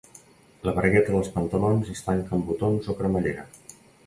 [0.67, 3.47] La bragueta dels pantalons es tanca amb botons o cremallera.